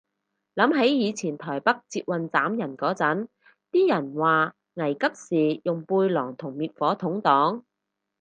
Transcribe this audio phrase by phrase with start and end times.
[0.55, 3.27] 諗起以前台北捷運斬人嗰陣，
[3.71, 7.61] 啲人話危急時用背囊同滅火筒擋